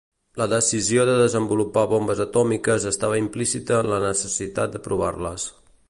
La 0.41 0.45
decisió 0.51 1.03
de 1.09 1.17
desenvolupar 1.19 1.83
bombes 1.91 2.23
atòmiques 2.25 2.89
estava 2.93 3.21
implícita 3.25 3.79
en 3.83 3.91
la 3.95 4.01
necessitat 4.09 4.77
de 4.77 4.83
provar-les. 4.89 5.47